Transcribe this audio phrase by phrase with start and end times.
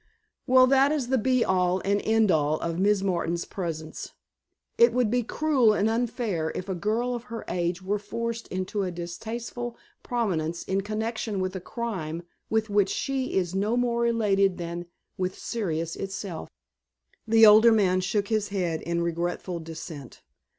[0.47, 4.13] "Well, that is the be all and end all of Miss Martin's presence.
[4.79, 8.81] It would be cruel, and unfair, if a girl of her age were forced into
[8.81, 14.57] a distasteful prominence in connection with a crime with which she is no more related
[14.57, 14.87] than
[15.19, 16.49] with Sirius itself."
[17.27, 20.23] The older man shook his head in regretful dissent.